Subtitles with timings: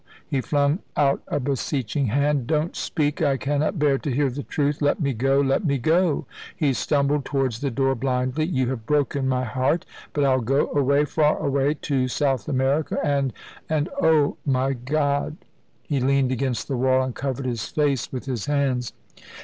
[0.27, 4.81] he flung out a beseeching hand; "don't speak I cannot bear to hear the truth.
[4.81, 6.25] Let me go let me go,"
[6.57, 8.45] he stumbled towards the door, blindly.
[8.47, 13.31] "You have broken my heart; but I'll go away far away to South America, and
[13.69, 15.37] and oh, my God!"
[15.83, 18.93] he leaned against the wall and covered his face with his hands.